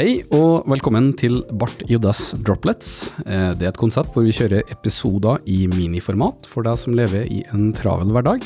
[0.00, 3.10] Hei og velkommen til Bart Joddas Droplets.
[3.26, 7.26] Eh, Det er et konsept hvor vi kjører episoder i miniformat for deg som lever
[7.28, 8.40] i en travel hverdag.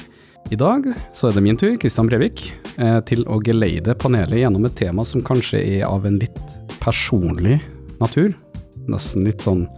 [0.51, 2.43] I dag så er det min tur, Kristian Brevik,
[2.77, 7.61] eh, til å geleide panelet gjennom et tema som kanskje er av en litt personlig
[8.01, 8.35] natur.
[8.89, 9.69] Nesten litt sånn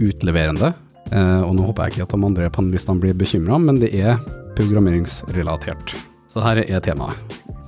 [0.00, 0.72] utleverende.
[1.12, 4.16] Eh, Og nå håper jeg ikke at de andre panelistene blir bekymra, men det er
[4.56, 5.96] programmeringsrelatert.
[6.32, 7.14] Så her er temaet.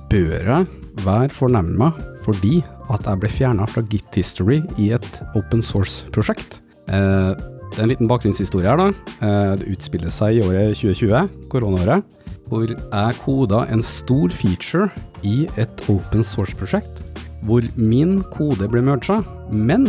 [0.09, 0.67] Bør jeg
[1.05, 1.93] være fornærma
[2.25, 6.59] fordi at jeg ble fjerna fra Git History i et open source-prosjekt?
[6.89, 7.33] Eh,
[7.69, 8.89] det er en liten bakgrunnshistorie her, da.
[9.25, 12.17] Eh, det utspiller seg i året 2020, koronaåret,
[12.49, 14.89] hvor jeg koda en stor feature
[15.21, 17.03] i et open source-prosjekt,
[17.45, 19.21] hvor min kode ble merga,
[19.53, 19.85] men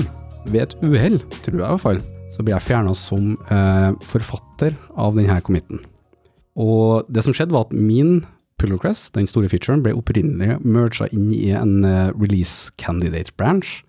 [0.47, 4.77] ved et uhell, tror jeg i hvert fall, så ble jeg fjerna som eh, forfatter
[5.01, 5.81] av denne committen.
[6.61, 8.21] Og det som skjedde var at min
[8.61, 13.81] pull den store featuren, ble opprinnelig merga inn i en eh, release candidate branch,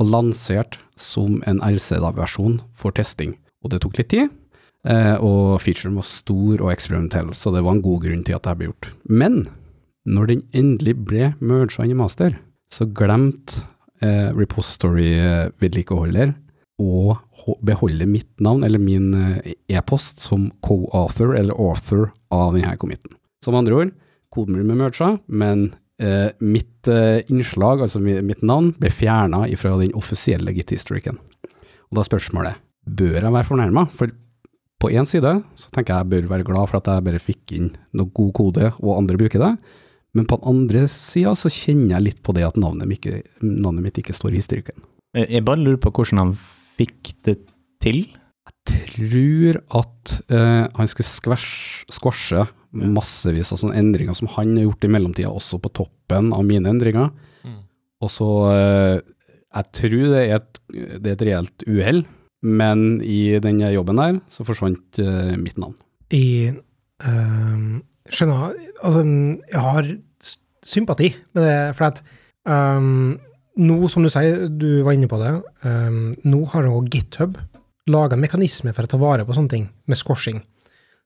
[0.00, 3.34] og lansert som en RC-versjon for testing.
[3.60, 4.30] Og det tok litt tid,
[4.88, 8.46] eh, og featuren var stor og eksperimentell, så det var en god grunn til at
[8.46, 8.86] det ble gjort.
[9.04, 9.42] Men
[10.08, 12.38] når den endelig ble merga inn i master,
[12.70, 13.66] så glemte
[14.00, 16.32] eh, repository-vedlikeholder
[16.80, 17.18] å
[17.66, 23.12] beholde mitt navn, eller min eh, e-post, som co-author eller author av denne committen.
[23.44, 23.92] Som andre ord,
[24.32, 25.68] koden ble merga, men
[26.00, 31.18] eh, mitt eh, innslag, altså mitt navn, ble fjerna fra den offisielle git-historikken.
[31.90, 33.86] Og da er spørsmålet, bør jeg være fornærma?
[33.92, 34.12] For
[34.80, 37.56] på én side så tenker jeg jeg bør være glad for at jeg bare fikk
[37.58, 39.52] inn noe god kode, og andre bruker det.
[40.16, 43.20] Men på den andre sida så kjenner jeg litt på det at navnet, mitt ikke,
[43.44, 44.80] navnet mitt ikke står i historikken.
[45.14, 47.36] Jeg bare lurer på hvordan han fikk det
[47.82, 48.02] til.
[48.46, 54.86] Jeg tror at eh, han skulle skvæsje, massevis av sånne endringer som han har gjort
[54.86, 57.10] i mellomtida, også på toppen av mine endringer.
[58.00, 58.96] Og så eh,
[59.50, 62.04] Jeg tror det er et, det er et reelt uhell,
[62.40, 65.76] men i denne jobben der så forsvant eh, mitt navn.
[66.14, 69.90] i ehm, Skjønner Altså, jeg har
[70.64, 72.00] sympati med det, for at
[72.48, 73.18] um,
[73.60, 77.36] nå, som du sier, du var inne på det, um, nå har jo GitHub
[77.90, 80.40] laga mekanismer for å ta vare på sånne ting, med squashing.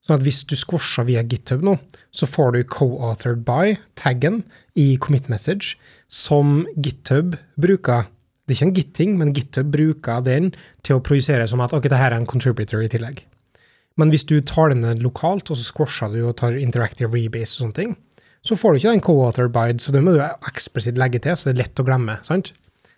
[0.05, 1.79] Sånn at hvis du squasher via GitHub nå,
[2.13, 4.43] så får du co-authored by-taggen
[4.77, 8.05] i commit message, som GitHub bruker.
[8.45, 10.51] Det er ikke en gitting, men GitHub bruker den
[10.85, 13.23] til å projisere som at ok, det her er en contributor i tillegg.
[13.97, 17.63] Men hvis du tar den lokalt, og så squasher du og tar interactive rebase og
[17.63, 17.95] sånne ting,
[18.45, 21.49] så får du ikke den co-authored by, så det må du eksplisitt legge til, så
[21.49, 22.19] det er lett å glemme.
[22.27, 22.51] sant?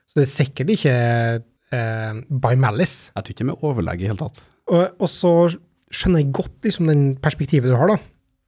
[0.08, 0.96] Så det er sikkert ikke
[1.72, 3.14] eh, by malice.
[3.14, 4.44] Jeg tror ikke med overlegg i hele tatt.
[4.68, 5.32] Og, og så
[5.94, 7.98] skjønner jeg godt liksom den perspektivet du har, da.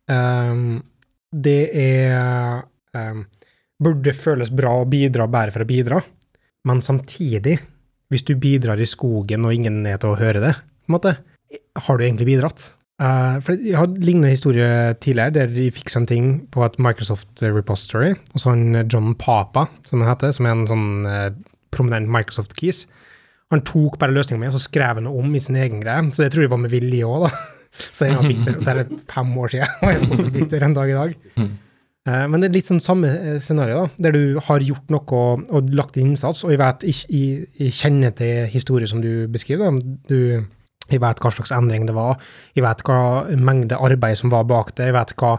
[0.10, 0.80] Um,
[1.30, 2.64] det er
[2.98, 3.26] um,
[3.80, 6.02] Burde føles bra å bidra bare for å bidra,
[6.68, 7.54] men samtidig,
[8.12, 10.52] hvis du bidrar i skogen og ingen er til å høre det,
[10.84, 11.14] på en måte,
[11.86, 12.66] har du egentlig bidratt?
[13.00, 17.40] Uh, for Jeg har lignende historie tidligere, der de fiksa en ting på et Microsoft
[17.46, 21.30] repository, og så han John Papa, som han heter, som er en sånn uh,
[21.72, 22.84] prominent Microsoft-keys,
[23.50, 26.04] han tok bare løsningen min, og så skrev han det om i sin egen greie.
[26.14, 27.32] Så jeg tror det var med vilje òg, da.
[27.96, 28.56] Så jeg var bitter.
[28.60, 31.12] Det er fem år siden, og jeg er fortsatt bitter en dag i dag.
[32.10, 35.20] Eh, Men det er litt sånn samme eh, scenario, da, der du har gjort noe
[35.54, 39.78] og, lagt inn innsats, og jeg vet jeg, jeg kjenner til historien som du beskriver.
[40.10, 40.18] Du,
[40.90, 42.18] jeg vet hva slags endring det var,
[42.58, 43.00] jeg vet hva
[43.38, 45.36] mengde arbeid som var bak det, jeg vet hva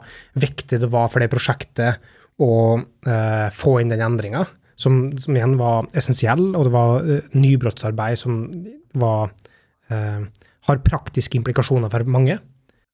[0.46, 4.46] viktig det var for det prosjektet å eh, få inn den endringa,
[4.80, 8.38] som, som igjen var essensiell, og det var uh, nybrottsarbeid som
[9.00, 9.32] var,
[9.92, 10.20] uh,
[10.68, 12.38] har praktiske implikasjoner for mange.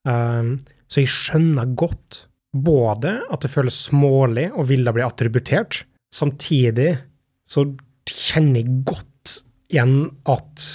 [0.07, 0.57] Uh,
[0.91, 2.25] så jeg skjønner godt
[2.57, 6.95] både at det føles smålig og ville bli attributert, samtidig
[7.47, 7.67] så
[8.07, 9.97] kjenner jeg godt igjen
[10.31, 10.67] at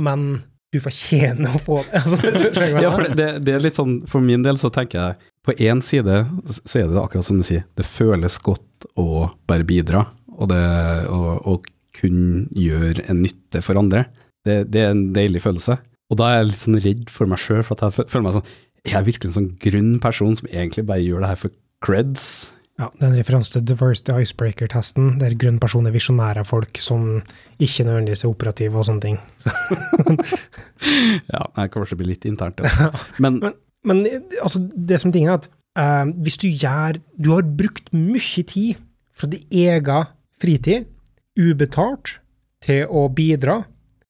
[0.00, 1.98] Men du fortjener å få det.
[2.04, 5.54] Altså, Ja, for det, det er litt sånn, for min del så tenker jeg, på
[5.64, 6.20] én side
[6.60, 10.04] så er det akkurat som du sier, det føles godt å bare bidra,
[10.38, 10.64] og det
[11.12, 11.68] og, og
[11.98, 14.06] kunne gjøre en nytte for andre.
[14.46, 15.78] Det, det er en deilig følelse.
[16.08, 18.38] Og da er jeg litt sånn redd for meg sjøl, for at jeg føler meg
[18.38, 18.52] sånn
[18.86, 22.28] Er jeg virkelig en sånn grunn person som egentlig bare gjør det her for creds?
[22.78, 27.08] Ja, det er en referanse til Diversity Icebreaker-testen, der grønn person er visjonære folk som
[27.58, 29.18] ikke nødvendigvis er operative og sånne ting.
[31.28, 32.92] Ja, jeg kan kanskje bli litt internt, ja.
[33.22, 33.40] Men
[33.86, 34.06] men
[34.42, 35.48] altså, det som er ting er at
[35.78, 38.78] uh, hvis du gjør Du har brukt mye tid
[39.14, 40.08] fra din egen
[40.42, 40.88] fritid,
[41.38, 42.18] ubetalt,
[42.64, 43.60] til å bidra.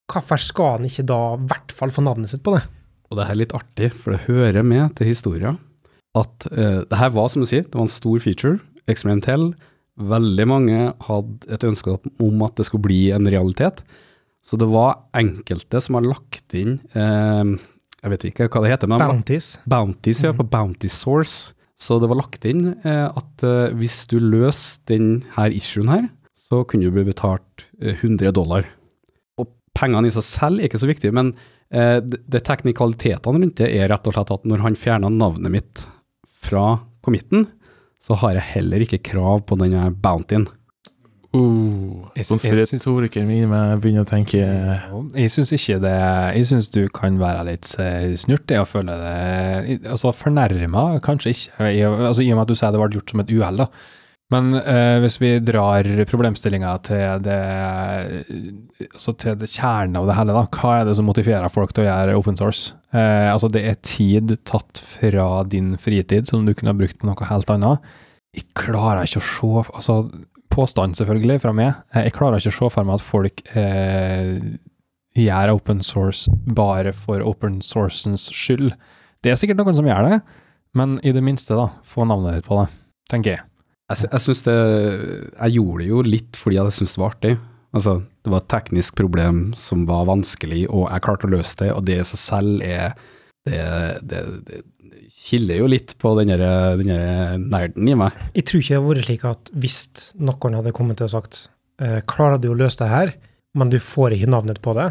[0.08, 2.62] Hvorfor skal han ikke da i hvert fall få navnet sitt på det?
[3.08, 5.56] Og det her er litt artig, for det hører med til historia
[6.16, 8.58] at uh, det her var, som du sier, det var en stor feature,
[8.88, 9.52] eksperimentell,
[9.98, 10.76] Veldig mange
[11.08, 13.80] hadde et ønske om at det skulle bli en realitet.
[14.46, 17.56] Så det var enkelte som har lagt inn eh,
[17.98, 19.56] Jeg vet ikke hva det heter, men Bounties.
[19.66, 21.50] Bounties, ja, på Bounty Source.
[21.74, 26.06] Så det var lagt inn eh, at hvis du løser denne issuen her,
[26.48, 28.66] så kunne du bli betalt eh, 100 dollar.
[29.38, 31.34] Og pengene i seg selv er ikke så viktige, men
[31.70, 35.86] eh, det, teknikalitetene rundt det er rett og slett at når han fjerna navnet mitt
[36.42, 37.46] fra committen,
[38.02, 40.46] så har jeg heller ikke krav på denne bountyen.
[41.28, 43.50] Uh, Konspiratorikeren min
[43.82, 48.48] begynner å tenke Jeg syns ikke det Jeg syns du kan være litt eh, snurt
[48.48, 52.56] i å føle det Altså fornærma, kanskje ikke, i, altså, i og med at du
[52.56, 53.68] sier det ble gjort som et uhell, da.
[54.28, 57.36] Men eh, hvis vi drar problemstillinga til det
[58.90, 60.42] altså til det kjernen av det hele, da.
[60.52, 62.74] Hva er det som motiverer folk til å gjøre open source?
[62.92, 67.08] Eh, altså det er tid tatt fra din fritid som du kunne ha brukt på
[67.08, 67.88] noe helt annet.
[68.36, 70.00] Jeg klarer ikke å se altså
[70.48, 71.76] Påstand, selvfølgelig, fra meg.
[71.94, 74.36] Eh, Jeg klarer ikke å se for meg at folk eh,
[75.18, 78.72] gjør open source bare for open sourcens skyld.
[79.22, 80.18] Det er sikkert noen som gjør det,
[80.76, 82.66] men i det minste, da, få navnet ditt på det,
[83.12, 83.47] tenker jeg.
[83.88, 84.56] Jeg, jeg synes det
[85.38, 87.34] Jeg gjorde det jo litt fordi jeg syntes det var artig.
[87.76, 87.94] Altså,
[88.24, 91.84] det var et teknisk problem som var vanskelig, og jeg klarte å løse det, og
[91.84, 92.94] det i seg selv er
[93.48, 93.60] Det,
[94.04, 94.62] det, det
[95.18, 98.12] kilder jo litt på den der- nerden i meg.
[98.36, 99.78] Jeg tror ikke det hadde vært slik at hvis
[100.20, 101.38] noen hadde kommet til og sagt
[101.80, 103.14] eh, klarer du å løse det her,
[103.56, 104.90] men du får ikke navnet på det,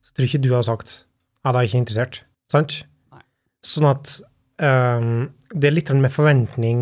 [0.00, 2.20] så tror ikke du hadde sagt ja, da er jeg ikke interessert.
[2.50, 2.78] Sant?
[3.12, 3.22] Nei.
[3.64, 4.14] Sånn at
[4.64, 6.80] um, det er litt med forventning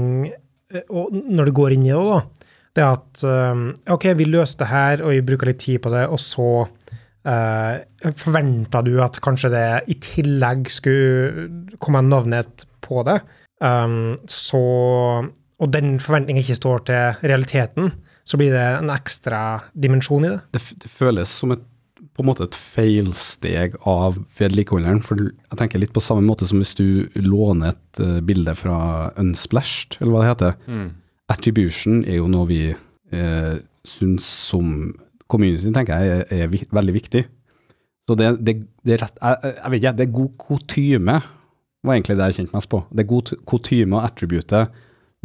[0.91, 2.47] og når du går inn i det, da.
[2.77, 5.93] Det er at ehm, ok, vi løste det her, og vi bruker litt tid på
[5.95, 11.47] det, og så uh, forventa du at kanskje det i tillegg skulle
[11.81, 13.21] komme navnet på det.
[13.65, 14.61] Um, så
[15.57, 17.95] Og den forventningen ikke står til realiteten,
[18.29, 19.39] så blir det en ekstra
[19.73, 20.41] dimensjon i det.
[20.53, 21.63] Det, det føles som et
[21.97, 25.01] på en måte et feilsteg av vedlikeholderen.
[25.05, 28.79] For jeg tenker litt på samme måte som hvis du låner et eh, bilde fra
[29.21, 30.91] Unsplashed, eller hva det heter.
[31.33, 33.55] Attribution er jo noe vi eh,
[33.87, 34.95] syns som
[35.31, 37.25] community, tenker jeg, er, er vi, veldig viktig.
[38.07, 41.21] Så det, det, det er rett jeg, jeg vet ikke, det er god kutyme,
[41.87, 42.83] var egentlig det jeg kjente mest på.
[42.91, 44.67] Det er god kutyme å attribute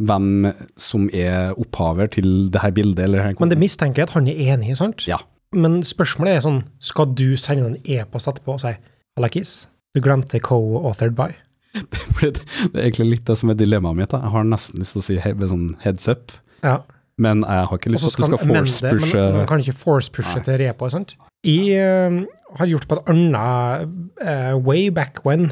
[0.02, 0.48] hvem
[0.80, 3.04] som er opphaver til det her bildet.
[3.06, 5.06] Eller her Men det mistenker jeg at han er enig i, sant?
[5.10, 5.20] Ja.
[5.52, 8.72] Men spørsmålet er sånn, skal du sende en e-post etterpå og si
[9.18, 11.32] Alakis, du glemte co-authored by.
[12.22, 14.12] Det, det er egentlig litt det som er dilemmaet mitt.
[14.12, 14.20] Da.
[14.22, 16.76] Jeg har nesten lyst til å si he, sånn heads up, Ja.
[17.18, 20.42] men jeg har ikke lyst til at du skal force-pushe men man kan ikke force-pushe
[20.46, 21.16] til repo, sant?
[21.42, 22.20] Jeg uh,
[22.60, 23.88] har gjort på et annet
[24.22, 25.48] uh, way back when,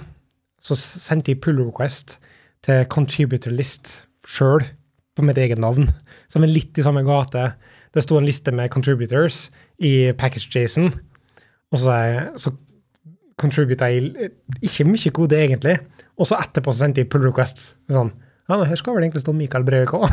[0.62, 2.19] så sendte jeg pull request
[2.62, 4.62] til contributor list sjøl,
[5.17, 5.88] på mitt eget navn,
[6.31, 7.50] som er litt i samme gate.
[7.91, 9.49] Det sto en liste med contributors
[9.82, 10.91] i package-jason,
[11.71, 11.97] og så,
[12.38, 12.55] så
[13.41, 14.31] contributa jeg
[14.62, 15.79] ikke mye kode, egentlig,
[16.21, 17.73] og så etterpå så sendte jeg pull requests.
[17.91, 18.12] Sånn,
[18.50, 20.09] ja, nå, her skal vel egentlig stå Mikael Breivik òg.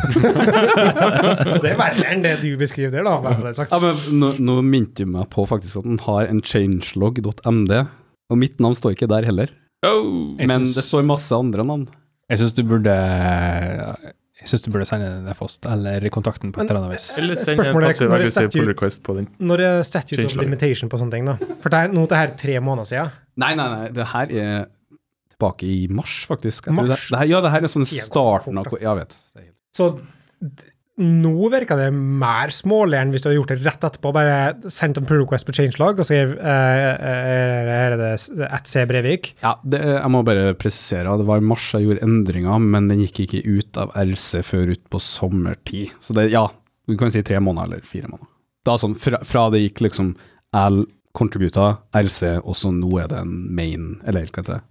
[1.64, 3.32] det er verre enn det du beskriver der, da.
[3.42, 3.72] det sagt.
[3.74, 7.74] ja, men nå, nå minte du meg på faktisk at den har en changelog.md,
[8.30, 9.50] og mitt navn står ikke der heller.
[9.86, 11.88] oh, Men synes, det står masse andre navn.
[12.30, 12.94] Jeg syns du burde
[14.38, 17.06] Jeg synes du burde sende en e-post eller kontakten på et eller annet vis.
[17.18, 19.26] Eller send en passiv når aggressiv pull request på den.
[19.50, 21.34] Når er statute of limitation på sånne ting, da?
[21.64, 23.10] For det er, nå er det her tre måneder siden.
[23.42, 24.68] Nei, nei, nei, det her er
[25.34, 26.70] tilbake i mars, faktisk.
[26.70, 26.86] Mars?
[26.86, 28.82] Det, det her, ja, det her er sånn starten av Jeg.
[28.86, 29.18] Ja, vet.
[29.34, 29.90] Det helt- Så
[30.98, 34.12] nå virker det mer smålig enn hvis du hadde gjort det rett etterpå.
[34.14, 38.10] Bare sendt en pull request på changelog og skrev eh, eh, her er det
[38.48, 38.82] at C.
[38.90, 39.32] Brevik.
[39.44, 43.04] Ja, det, jeg må bare presisere, det var i mars jeg gjorde endringer, men den
[43.04, 45.94] gikk ikke ut av LC før ut på sommertid.
[46.02, 46.48] Så det, ja,
[46.88, 48.32] du kan si tre måneder eller fire måneder.
[48.66, 50.12] Da sånn, fra, fra det gikk liksom
[50.58, 50.82] L
[51.18, 54.62] contributa, LC, og så nå er det en main, eller hva heter det,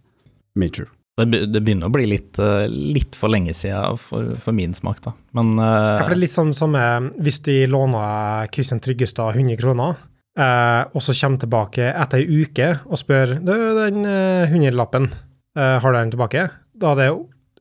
[0.59, 0.91] major.
[1.17, 5.15] Det, begynner å bli litt, eh, litt for lenge siden for, for min smak, da.
[5.37, 6.83] Men Ja, eh, for det er litt sånn samme
[7.17, 9.97] hvis de låner Kristian Tryggestad 100 kroner,
[10.37, 15.09] eh, og så kommer tilbake etter ei uke og spør den eh, hundrelappen,
[15.57, 16.45] eh, har du den tilbake?
[16.77, 17.09] Da er det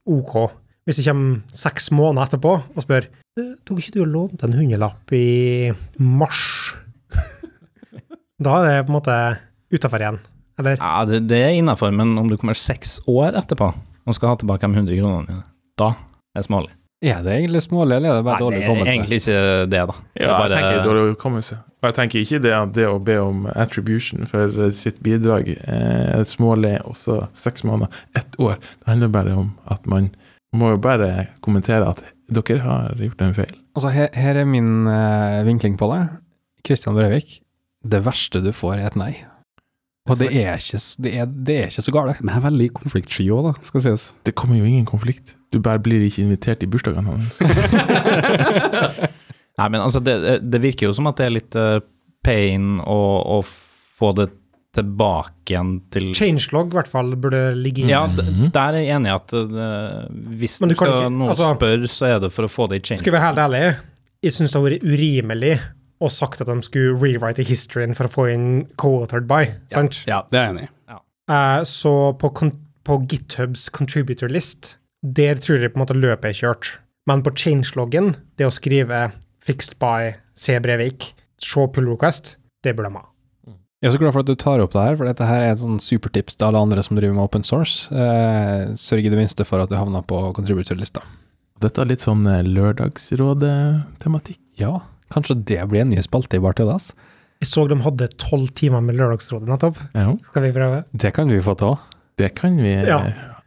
[0.05, 0.37] OK.
[0.85, 5.17] Hvis de kommer seks måneder etterpå og spør tok ikke du og lånte en hundrelapp
[5.17, 6.75] i mars?
[8.45, 9.21] da er det på en måte
[9.73, 10.21] utafor igjen.
[10.59, 10.81] Eller?
[10.81, 13.73] ja, det, det er innafor, men om du kommer seks år etterpå
[14.07, 15.45] og skal ha tilbake de 100 kronene dine,
[15.77, 16.73] da er det smålig.
[17.05, 18.93] Er det egentlig smålig, eller er det bare Nei, dårlig det hukommelse?
[18.93, 19.97] egentlig ikke det, da.
[20.17, 20.47] Det bare...
[20.57, 21.59] Jeg tenker dårlig hukommelse.
[21.77, 26.25] Og jeg tenker ikke det at det å be om attribution for sitt bidrag er
[26.27, 28.57] smålig også seks måneder, ett år.
[28.81, 30.09] Det handler bare om at man
[30.57, 32.01] må jo bare kommentere at
[32.33, 33.55] dere har gjort en feil.
[33.77, 36.01] Altså, her, her er min uh, vinkling på det.
[36.65, 37.43] Kristian Brøvik,
[37.85, 39.13] det verste du får er et nei.
[40.07, 42.13] Og det er ikke, det er, det er ikke så gale.
[42.21, 44.05] Men jeg er veldig konfliktsky òg, da, skal sies.
[44.29, 45.35] Det kommer jo ingen konflikt.
[45.55, 47.41] Du bare blir ikke invitert i bursdagen hans.
[49.57, 51.79] Nei, men altså, det, det virker jo som at det er litt eh,
[52.27, 52.99] pain å,
[53.37, 54.29] å få det
[54.77, 57.95] tilbake igjen til Changelog i hvert fall burde ligge inne.
[57.95, 58.03] Ja,
[58.53, 60.03] der er jeg enig i at uh,
[60.37, 62.83] hvis du du skal ikke- noen altså- spør, så er det for å få det
[62.83, 63.01] i change.
[63.01, 63.63] Skal vi være helt ærlig,
[64.27, 65.55] jeg syns det har vært urimelig
[66.03, 68.49] å sagt at de skulle rewrite historien for å få inn
[68.81, 69.45] co-authored by.
[69.73, 70.03] sant?
[70.09, 70.73] Ja, det er jeg enig i.
[71.27, 72.31] Eh, så på,
[72.87, 76.79] på GitHubs contributor list, der tror jeg på en måte løpet er kjørt.
[77.07, 79.13] Men på changeloggen, det å skrive
[79.43, 80.59] 'fixed by C.
[80.59, 83.07] Brevik', se pull request, det burde de ha.
[83.83, 85.53] Jeg er så glad for at du tar opp det her, for dette her er
[85.53, 87.93] et sånn supertips til alle andre som driver med open source.
[87.93, 91.05] Eh, sørg i det minste for at du havner på contributor-lista.
[91.63, 94.41] Dette er litt sånn eh, lørdagsrådet-tematikk.
[94.59, 94.81] Ja,
[95.15, 96.91] kanskje det blir en ny spalte i Bartidas?
[97.43, 99.77] Jeg så de hadde tolv timer med Lørdagsrådet nettopp.
[99.95, 100.83] Ja, Skal vi prøve?
[100.97, 101.77] Det kan vi få til.
[102.17, 103.03] det kan vi Ja.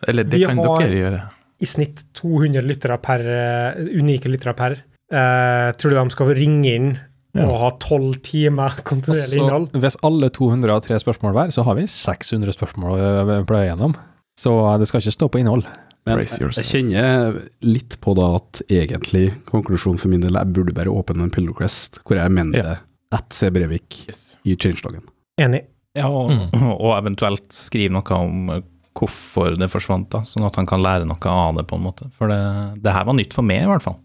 [0.08, 1.22] Eller det Vi kan dere gjøre.
[1.60, 4.78] I snitt 200 lyttere per, eh, unike lyttere per.
[5.12, 7.00] Uh, tror du de skal ringe inn
[7.34, 7.46] Ja.
[7.50, 9.70] og ha tolv timer kontinuerlig altså, innhold?
[9.74, 13.96] hvis alle 200 har tre spørsmål hver, så har vi 600 spørsmål å pløye gjennom.
[14.38, 15.66] Så det skal ikke stå på innhold.
[16.08, 20.74] Men jeg, jeg kjenner litt på da at egentlig, konklusjonen for min del, jeg burde
[20.74, 22.76] bare åpne en Pillow Crest, hvor jeg mener Ja.
[23.12, 23.50] at C.
[23.54, 24.38] Brevik Yes.
[24.46, 25.04] i changeloggen.
[25.40, 25.66] Enig.
[25.96, 26.72] Ja, og, Mm.
[26.80, 28.64] og eventuelt skrive noe om
[28.96, 32.10] hvorfor det forsvant, da, sånn at han kan lære noe av det, på en måte.
[32.14, 34.00] For det, det her var nytt for meg, i hvert fall.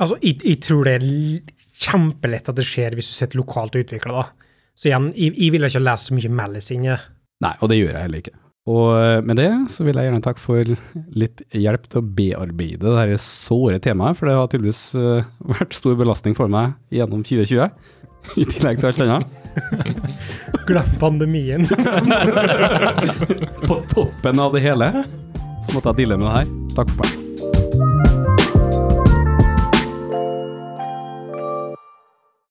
[0.00, 1.04] Altså, jeg, jeg tror det er
[1.84, 4.24] kjempelett at det skjer hvis du sitter lokalt og utvikler, da.
[4.74, 6.96] Så igjen, jeg, jeg ville ikke lese så mye Malice det.
[7.44, 8.34] Nei, og det gjør jeg heller ikke.
[8.64, 10.70] Og eh, med det så vil jeg gjerne takke for
[11.20, 15.76] litt hjelp til å bearbeide det her såre temaet, for det har tydeligvis eh, vært
[15.76, 17.68] stor belastning for meg gjennom 2020,
[18.40, 19.40] i tillegg til alt annet.
[20.68, 21.68] Glem pandemien.
[23.68, 26.56] På toppen av det hele så måtte jeg deale med det her.
[26.80, 27.23] Takk for meg.